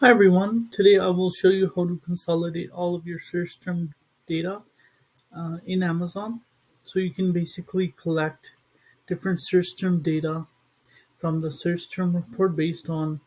[0.00, 3.94] Hi everyone, today I will show you how to consolidate all of your search term
[4.26, 4.60] data
[5.34, 6.42] uh, in Amazon.
[6.84, 8.52] So you can basically collect
[9.06, 10.44] different search term data
[11.16, 13.20] from the search term report based on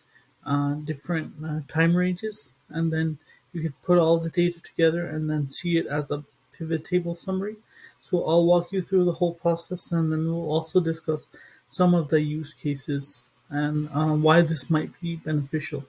[0.45, 3.17] uh, different uh, time ranges and then
[3.51, 6.23] you could put all the data together and then see it as a
[6.53, 7.55] pivot table summary.
[7.99, 11.21] So I'll walk you through the whole process and then we'll also discuss
[11.71, 15.83] some of the use cases and uh, why this might be beneficial.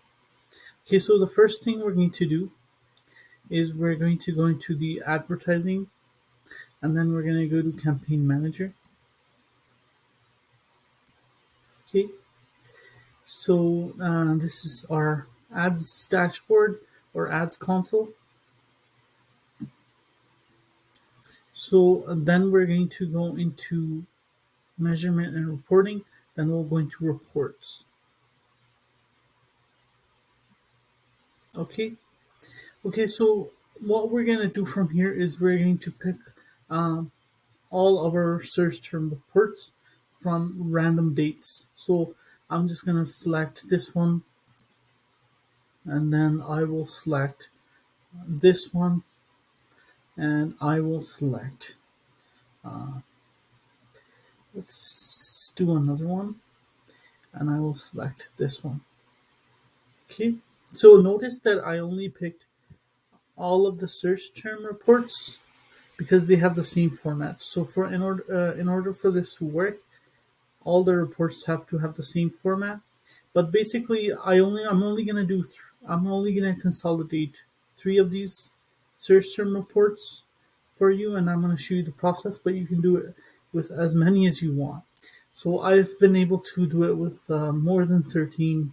[0.90, 2.50] Okay, so the first thing we're going to do
[3.48, 5.86] is we're going to go into the advertising
[6.82, 8.74] and then we're going to go to campaign manager.
[11.88, 12.08] Okay,
[13.22, 16.80] so uh, this is our ads dashboard
[17.14, 18.08] or ads console.
[21.52, 24.06] So uh, then we're going to go into
[24.76, 26.02] measurement and reporting,
[26.34, 27.84] then we'll go into reports.
[31.56, 31.92] Okay.
[32.84, 33.50] Okay, so
[33.80, 36.16] what we're going to do from here is we're going to pick
[36.68, 37.10] um,
[37.70, 39.72] all of our search term reports
[40.22, 41.66] from random dates.
[41.74, 42.14] So
[42.48, 44.22] I'm just going to select this one
[45.84, 47.48] and then I will select
[48.26, 49.02] this one
[50.16, 51.74] and I will select
[52.64, 53.00] uh,
[54.54, 56.36] let's do another one
[57.32, 58.82] and I will select this one
[60.10, 60.34] okay
[60.72, 62.46] so notice that I only picked
[63.36, 65.38] all of the search term reports
[65.96, 67.42] because they have the same format.
[67.42, 69.78] So for in order uh, in order for this to work,
[70.64, 72.80] all the reports have to have the same format.
[73.32, 75.44] But basically, I only I'm only gonna do
[75.88, 77.36] I'm only gonna consolidate
[77.76, 78.50] three of these
[78.98, 80.22] search term reports
[80.76, 82.38] for you, and I'm gonna show you the process.
[82.38, 83.14] But you can do it
[83.52, 84.84] with as many as you want.
[85.32, 88.72] So I've been able to do it with uh, more than 13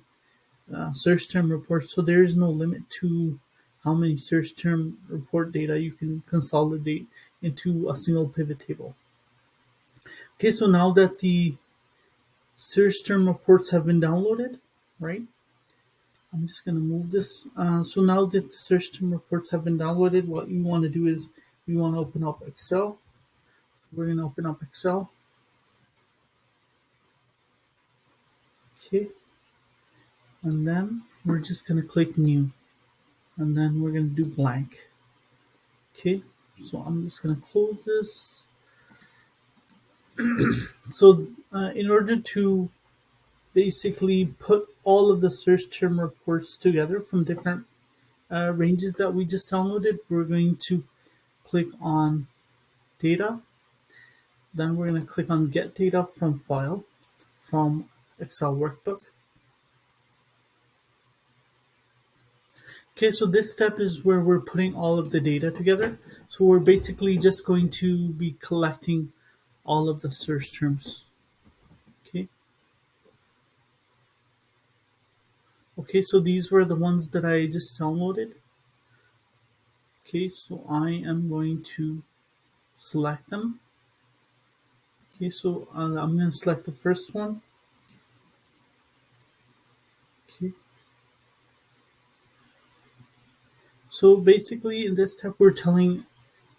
[0.73, 1.93] uh, search term reports.
[1.93, 3.39] So there is no limit to
[3.83, 7.07] how many search term report data you can consolidate
[7.41, 8.95] into a single pivot table.
[10.35, 11.55] Okay, so now that the
[12.55, 14.59] search term reports have been downloaded,
[14.99, 15.21] right?
[16.33, 17.47] I'm just going to move this.
[17.55, 20.89] Uh, so now that the search term reports have been downloaded, what you want to
[20.89, 21.29] do is
[21.65, 22.97] you want to open up Excel.
[23.93, 25.09] We're going to open up Excel.
[28.85, 29.07] Okay
[30.43, 32.51] and then we're just going to click new.
[33.37, 34.89] And then we're going to do blank.
[35.97, 36.23] Okay
[36.63, 38.43] so I'm just going to close this.
[40.89, 42.69] So uh, in order to
[43.53, 47.65] basically put all of the search term reports together from different
[48.31, 50.85] uh, ranges that we just downloaded we're going to
[51.43, 52.27] click on
[52.99, 53.41] data.
[54.53, 56.85] Then we're going to click on get data from file
[57.49, 59.01] from Excel workbook
[62.97, 65.99] Okay, so this step is where we're putting all of the data together.
[66.29, 69.13] So we're basically just going to be collecting
[69.63, 71.05] all of the search terms.
[72.07, 72.27] Okay.
[75.77, 78.33] Okay, so these were the ones that I just downloaded.
[80.07, 82.01] Okay, so I am going to
[82.79, 83.59] select them.
[85.15, 87.43] Okay, so uh, I'm going to select the first one.
[90.27, 90.51] Okay.
[93.99, 96.05] So basically in this step, we're telling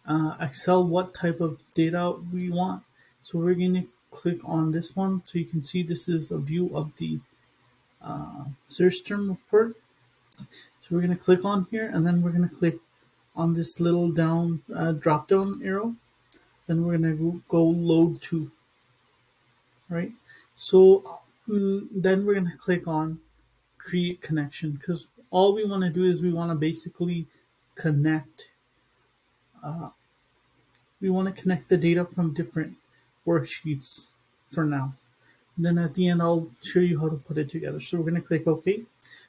[0.08, 2.82] uh, Excel what type of data we want.
[3.22, 5.22] So we're going to click on this one.
[5.24, 7.20] So you can see this is a view of the
[8.02, 9.76] uh, search term report.
[10.36, 12.78] So we're going to click on here and then we're going to click
[13.36, 15.94] on this little down uh, drop down arrow.
[16.66, 18.50] Then we're going to go load to,
[19.88, 20.10] right?
[20.56, 23.20] So um, then we're going to click on
[23.78, 27.26] create connection because all we want to do is we want to basically
[27.74, 28.48] connect
[29.62, 29.88] uh,
[31.00, 32.74] we want to connect the data from different
[33.26, 34.06] worksheets
[34.46, 34.94] for now.
[35.56, 37.80] And then at the end I'll show you how to put it together.
[37.80, 38.82] So we're going to click OK.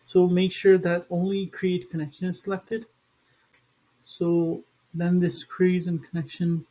[0.06, 2.86] So make sure that only create connection is selected.
[4.06, 4.64] So
[4.94, 6.66] then this queries and connection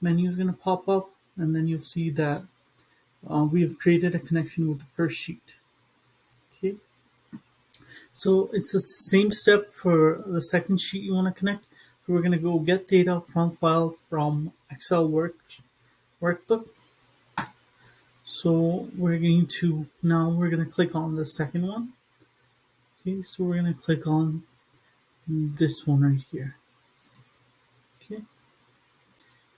[0.00, 2.42] menu is going to pop up and then you'll see that
[3.30, 5.42] uh, we have created a connection with the first sheet
[8.14, 11.64] so it's the same step for the second sheet you want to connect.
[12.06, 15.36] So we're going to go get data from file from Excel work
[16.20, 16.66] workbook.
[18.24, 21.92] So we're going to now we're going to click on the second one.
[23.00, 24.42] Okay, so we're going to click on
[25.26, 26.56] this one right here.
[28.02, 28.22] Okay.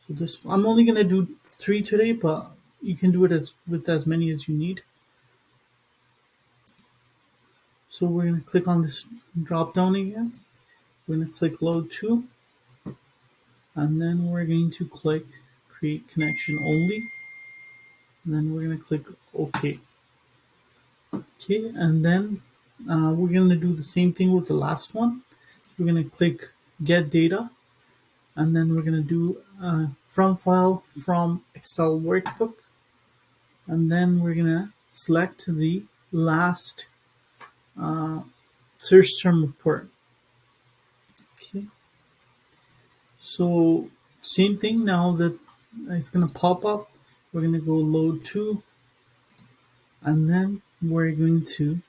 [0.06, 2.50] So this I'm only going to do three today, but
[2.80, 4.82] you can do it as with as many as you need.
[7.94, 9.04] So we're going to click on this
[9.44, 10.32] drop down again.
[11.06, 12.24] We're going to click load to,
[13.76, 15.24] and then we're going to click
[15.68, 17.04] create connection only.
[18.24, 19.04] And then we're going to click
[19.38, 19.78] OK.
[21.14, 22.42] Okay, and then
[22.90, 25.22] uh, we're going to do the same thing with the last one.
[25.78, 26.48] We're going to click
[26.82, 27.48] get data,
[28.34, 32.54] and then we're going to do uh, from file from Excel workbook,
[33.68, 36.88] and then we're going to select the last
[37.80, 38.20] uh,
[38.78, 39.88] search term report.
[41.34, 41.66] Okay,
[43.18, 43.88] so
[44.22, 45.38] same thing now that
[45.88, 46.90] it's to pop up.
[47.32, 48.62] We're to go load to,
[50.02, 51.80] and then we're going to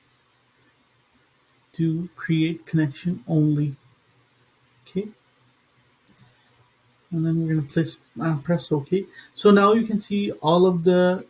[1.75, 3.75] do create connection only.
[4.87, 5.09] Okay.
[7.11, 9.05] And then we're to press, uh, press OK.
[9.33, 11.25] So now you can see all of the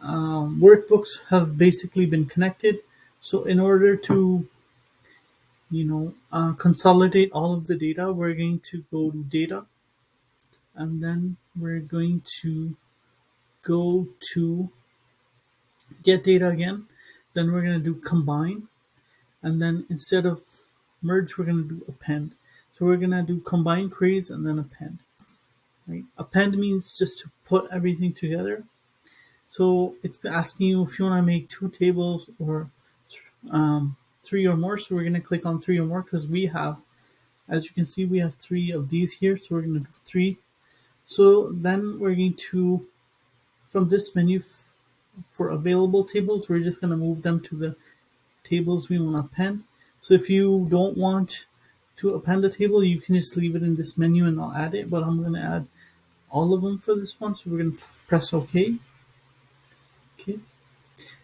[0.00, 2.78] um, workbooks have basically been connected.
[3.22, 4.48] So in order to,
[5.70, 9.64] you know, uh, consolidate all of the data, we're going to go to data
[10.74, 12.76] and then we're going to
[13.62, 14.70] go to
[16.02, 16.86] get data again.
[17.34, 18.66] Then we're going to do combine
[19.40, 20.42] and then instead of
[21.00, 22.34] merge, we're going to do append.
[22.72, 24.98] So we're going to do combine queries and then append.
[25.86, 26.04] Right?
[26.18, 28.64] Append means just to put everything together.
[29.46, 32.68] So it's asking you if you want to make two tables or
[33.50, 34.78] um, three or more.
[34.78, 36.76] So we're going to click on three or more because we have,
[37.48, 39.36] as you can see, we have three of these here.
[39.36, 40.38] So we're going to three.
[41.06, 42.86] So then we're going to,
[43.70, 44.42] from this menu
[45.28, 47.76] for available tables, we're just going to move them to the
[48.44, 49.64] tables we want to append.
[50.00, 51.46] So if you don't want
[51.96, 54.74] to append a table, you can just leave it in this menu and I'll add
[54.74, 55.66] it, but I'm going to add
[56.30, 57.34] all of them for this one.
[57.34, 58.76] So we're going to press OK.
[60.18, 60.38] Okay.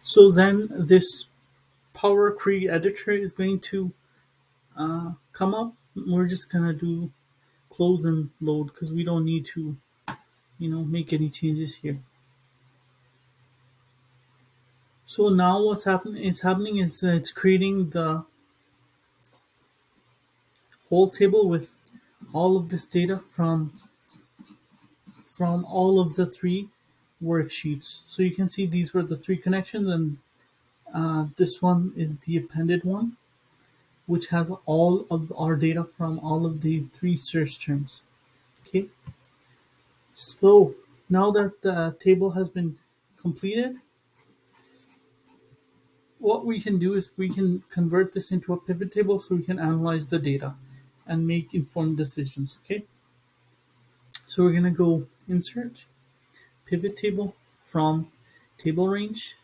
[0.03, 1.25] So then this
[1.99, 3.91] Power Query Editor is going to
[4.77, 5.73] uh, come up.
[5.95, 7.11] We're just to do
[7.69, 9.75] close and load because we don't need to,
[10.59, 11.99] you know, make any changes here.
[15.05, 18.23] So now what's happening is happening is uh, it's creating the
[20.87, 21.69] whole table with
[22.31, 23.73] all of this data from
[25.21, 26.69] from all of the three
[27.21, 28.03] worksheets.
[28.07, 30.17] So you can see these were the three connections and
[30.93, 33.15] uh, this one is the appended one
[34.07, 38.01] which has all of our data from all of the three search terms.
[38.65, 38.87] Okay,
[40.15, 40.73] so
[41.09, 42.75] now that the table has been
[43.21, 43.75] completed,
[46.17, 49.43] what we can do is we can convert this into a pivot table so we
[49.43, 50.55] can analyze the data
[51.07, 52.57] and make informed decisions.
[52.65, 52.83] Okay.
[54.27, 55.85] So we're to go insert
[56.65, 57.35] pivot table
[57.65, 58.11] from
[58.57, 59.35] table range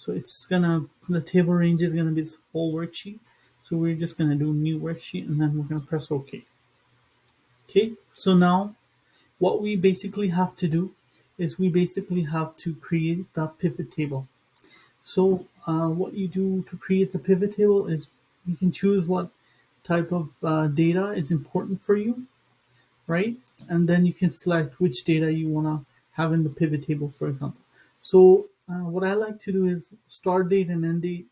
[0.00, 0.76] so it's gonna
[1.08, 3.18] the table range is gonna be this whole worksheet
[3.62, 6.44] so we're just gonna do new worksheet and then we're gonna press ok
[7.68, 8.74] okay so now
[9.38, 10.82] what we basically have to do
[11.38, 14.26] is we basically have to create the pivot table
[15.02, 18.08] so uh, what you do to create the pivot table is
[18.46, 19.30] you can choose what
[19.82, 22.26] type of uh, data is important for you,
[23.06, 23.36] right?
[23.68, 27.12] And then you can select which data you want to have in the pivot table,
[27.18, 27.60] for example.
[28.00, 31.26] So uh, what I like to do is start date and end date.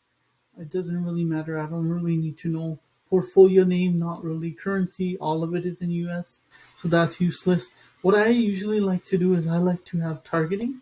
[0.58, 1.58] It doesn't really matter.
[1.58, 5.16] I don't really need to know portfolio name, not really currency.
[5.18, 6.40] All of it is in US,
[6.76, 7.70] so that's useless.
[8.02, 10.80] What I usually like to do is I like to have targeting.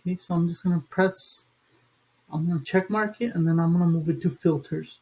[0.00, 1.46] Okay, so I'm just gonna press
[2.32, 5.00] I'm to check mark it and then I'm to move it to filters.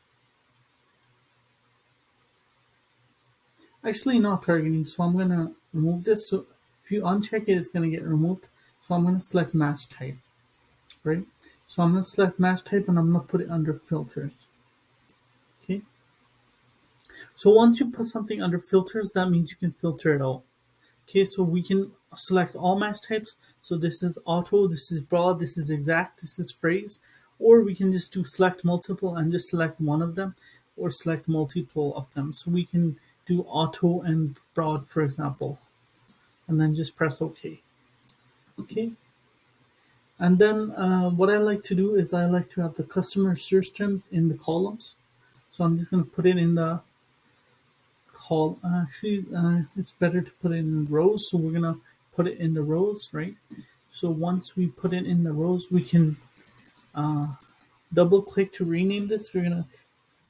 [3.84, 6.28] Actually not targeting, so I'm to remove this.
[6.28, 6.44] So
[6.84, 8.48] if you uncheck it, it's to get removed.
[8.86, 10.16] So I'm to select match type,
[11.04, 11.24] right?
[11.66, 14.32] So I'm going to select match type and I'm going to put it under filters.
[15.62, 15.82] Okay.
[17.36, 20.42] So once you put something under filters, that means you can filter it out.
[21.08, 23.36] Okay, so we can select all match types.
[23.62, 27.00] So this is auto, this is broad, this is exact, this is phrase
[27.40, 30.36] or we can just do select multiple and just select one of them
[30.76, 32.32] or select multiple of them.
[32.32, 35.58] So we can do auto and broad, for example,
[36.46, 37.60] and then just press OK.
[38.60, 38.92] Okay.
[40.20, 43.34] And then uh, what I like to do is I like to have the customer
[43.34, 44.94] search terms in the columns.
[45.50, 46.80] So I'm just going to put it in the
[48.12, 48.58] call.
[48.64, 51.26] Actually, uh, it's better to put it in rows.
[51.30, 51.80] So we're going to
[52.14, 53.34] put it in the rows, right?
[53.92, 56.16] So once we put it in the rows, we can
[56.94, 57.26] uh,
[57.92, 59.32] double click to rename this.
[59.34, 59.66] We're gonna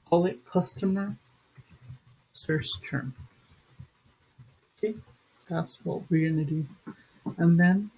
[0.09, 1.17] call it customer
[2.33, 3.15] search term.
[4.79, 4.95] Okay,
[5.49, 6.67] that's what we're gonna do.
[7.37, 7.91] And then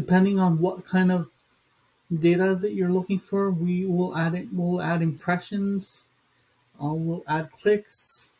[0.00, 1.28] depending on what kind of
[2.10, 4.48] data that you're looking for, we will add it.
[4.50, 6.06] We'll add impressions.
[6.82, 8.30] Uh, we'll add clicks.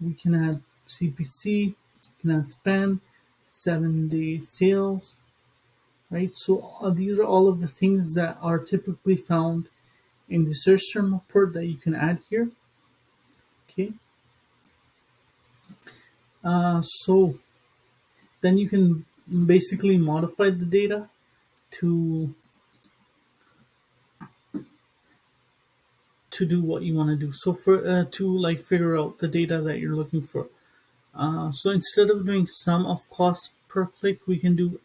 [0.00, 1.44] We can add CPC.
[1.44, 1.74] We
[2.20, 3.00] can add spend,
[3.50, 5.16] seven day sales,
[6.10, 6.34] right?
[6.34, 9.68] So uh, these are all of the things that are typically found
[10.28, 12.50] in the search term report that you can add here.
[13.70, 13.92] Okay.
[16.42, 17.38] Uh, so
[18.40, 19.06] then you can
[19.46, 21.08] basically modify the data
[21.72, 22.34] to
[26.30, 27.32] to do what you want to do.
[27.32, 30.48] So for uh, to like figure out the data that you're looking for.
[31.14, 34.80] Uh, so instead of doing sum of cost per click, we can do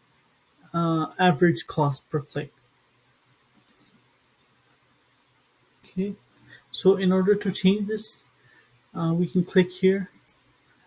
[0.72, 2.52] uh, average cost per click.
[5.84, 6.14] Okay,
[6.70, 8.22] so in order to change this,
[8.94, 10.08] uh, we can click here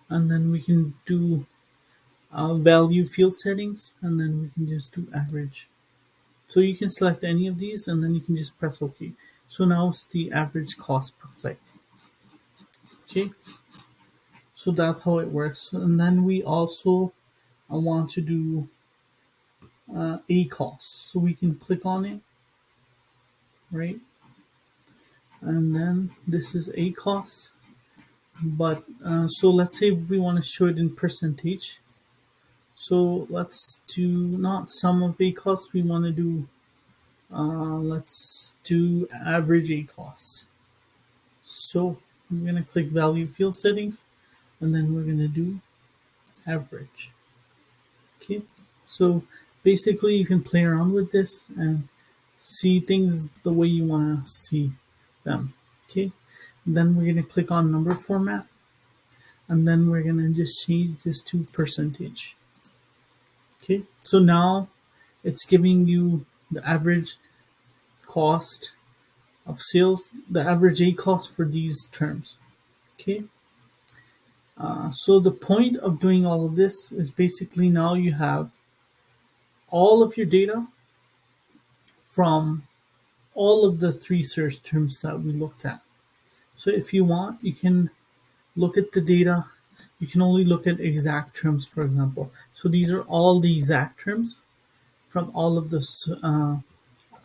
[0.07, 1.45] and then we can do
[2.33, 5.69] uh, value field settings and then we can just do average.
[6.47, 9.13] So you can select any of these and then you can just press OK.
[9.47, 11.59] So now it's the average cost per click.
[13.09, 13.31] Okay,
[14.55, 15.73] so that's how it works.
[15.73, 17.13] And then we also
[17.69, 18.67] I want to do
[19.95, 20.17] uh,
[20.49, 21.11] cost.
[21.11, 22.19] So we can click on it,
[23.71, 23.99] right?
[25.41, 27.51] And then this is ACoS.
[28.41, 31.79] But uh, so let's say we want to show it in percentage.
[32.75, 35.73] So let's do not sum of ACoS.
[35.73, 36.47] We want to do
[37.33, 40.45] uh, let's do average ACoS.
[41.43, 41.97] So
[42.29, 44.03] I'm going to click value field settings
[44.59, 45.59] and then we're going to do
[46.47, 47.11] average.
[48.21, 48.41] Okay,
[48.85, 49.23] so
[49.63, 51.87] basically you can play around with this and
[52.39, 54.71] see things the way you want to see
[55.23, 55.53] them.
[55.85, 56.11] Okay,
[56.65, 58.45] then we're going to click on number format
[59.47, 62.35] and then we're going to just change this to percentage.
[63.63, 64.67] Okay, so now
[65.23, 67.15] it's giving you the average
[68.05, 68.73] cost
[69.45, 72.35] of sales, the average ACoS for these terms.
[72.99, 73.23] Okay.
[74.57, 78.51] Uh, so the point of doing all of this is basically now you have
[79.69, 80.67] all of your data
[82.05, 82.63] from
[83.33, 85.81] all of the three search terms that we looked at.
[86.55, 87.89] So if you want, you can
[88.55, 89.45] look at the data.
[89.99, 92.31] You can only look at exact terms, for example.
[92.53, 94.39] So these are all the exact terms
[95.09, 95.85] from all of the
[96.23, 96.57] uh,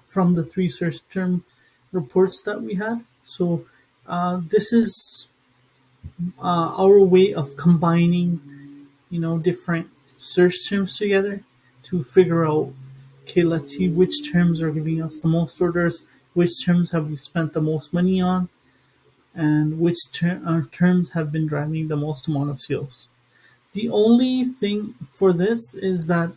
[0.07, 1.45] from the three search term
[1.93, 3.05] reports that we had.
[3.25, 3.65] So
[4.07, 5.29] uh, this is
[6.39, 8.41] uh, our way of combining,
[9.11, 11.43] you know, different search terms together
[11.85, 12.73] to figure out,
[13.23, 16.03] okay, let's see which terms are giving us the most orders,
[16.35, 18.49] which terms have we spent the most money on,
[19.35, 23.09] and which ter- uh, terms have been driving the most amount of sales.
[23.73, 26.33] The only thing for this is that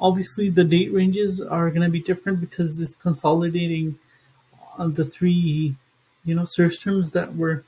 [0.00, 3.98] obviously the date ranges are going to be different because it's consolidating
[4.78, 5.76] uh, the three
[6.24, 7.64] you know search terms that were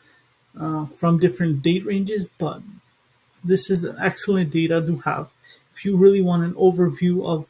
[0.58, 2.62] uh, from different date ranges but
[3.44, 5.28] this is excellent data to have
[5.74, 7.46] if you really want an overview of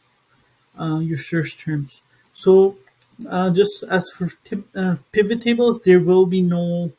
[0.80, 2.00] uh, your search terms
[2.34, 2.76] so
[3.28, 4.30] uh, just as for
[4.74, 6.92] uh, pivot tables there will be no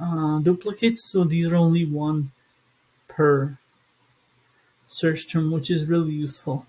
[0.00, 2.30] uh, duplicates so these are only one
[3.08, 3.58] per
[4.88, 6.66] search term, which is really useful.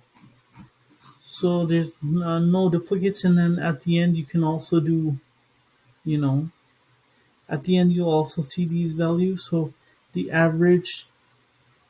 [1.26, 5.18] So there's uh, no duplicates, and then at the end you can also do,
[6.04, 6.50] you know,
[7.48, 9.48] at the end you'll also see these values.
[9.50, 9.74] So
[10.14, 11.08] the average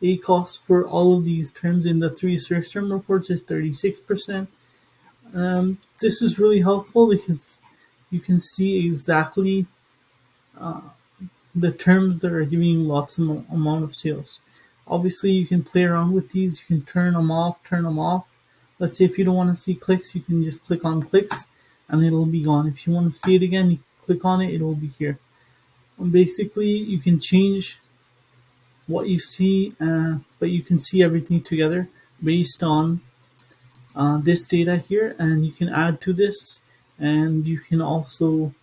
[0.02, 4.48] ACoS for all of these terms in the three search term reports is 36%.
[5.34, 7.60] Um, this is really helpful because
[8.10, 9.68] you can see exactly
[10.60, 10.82] uh,
[11.56, 14.40] the terms that are giving lots of amount of sales.
[14.88, 16.62] Obviously, you can play around with these.
[16.62, 18.26] You can turn them off, turn them off.
[18.80, 21.48] Let's say if you don't want to see clicks, you can just click on clicks
[21.90, 22.68] and it'll be gone.
[22.68, 25.20] If you want to see it again, you click on it, it'll be here.
[25.98, 27.80] And basically, you can change
[28.88, 31.90] what you see, uh, but you can see everything together
[32.24, 33.02] based on
[33.96, 36.62] uh, this data here, and you can add to this,
[37.00, 38.54] and you can also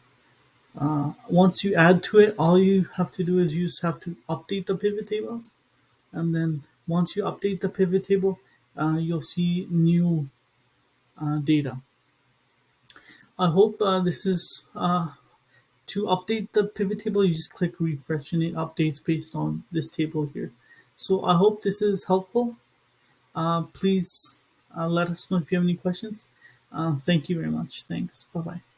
[0.78, 3.98] uh, once you add to it, all you have to do is you just have
[4.00, 5.42] to update the pivot table
[6.12, 8.38] and then once you update the pivot table
[8.76, 10.28] uh, you'll see new
[11.20, 11.78] uh, data.
[13.38, 15.08] I hope uh, this is uh,
[15.88, 19.88] to update the pivot table you just click refresh and it updates based on this
[19.88, 20.52] table here.
[20.96, 22.56] So I hope this is helpful.
[23.72, 24.40] Please
[24.76, 26.26] Uh, let us know if you have any questions.
[26.72, 27.84] Uh, thank you very much.
[27.84, 28.24] Thanks.
[28.24, 28.75] Bye bye